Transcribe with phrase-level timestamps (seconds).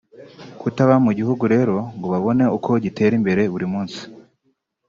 [0.59, 4.01] Kutaba mu gihugu rero ngo babone uko gitera imbere buri munsi